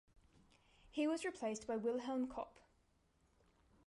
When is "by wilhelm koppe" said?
1.67-2.63